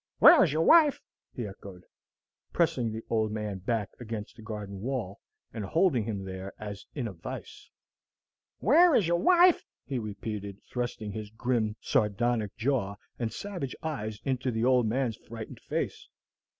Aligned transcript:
"Where 0.17 0.43
is 0.43 0.51
your 0.51 0.63
wife?" 0.63 0.99
he 1.31 1.45
echoed, 1.45 1.83
pressing 2.53 2.91
the 2.91 3.03
old 3.07 3.31
man 3.31 3.59
back 3.59 3.91
against 3.99 4.35
the 4.35 4.41
garden 4.41 4.79
wall, 4.81 5.19
and 5.53 5.63
holding 5.63 6.05
him 6.05 6.23
there 6.25 6.53
as 6.57 6.83
in 6.95 7.07
a 7.07 7.13
vice. 7.13 7.69
"Where 8.57 8.95
is 8.95 9.07
your 9.07 9.19
wife?" 9.19 9.63
he 9.85 9.99
repeated, 9.99 10.59
thrusting 10.63 11.11
his 11.11 11.29
grim 11.29 11.75
sardonic 11.81 12.57
jaw 12.57 12.95
and 13.19 13.31
savage 13.31 13.75
eyes 13.83 14.19
into 14.25 14.49
the 14.49 14.65
old 14.65 14.87
man's 14.87 15.17
frightened 15.17 15.59
face. 15.59 16.09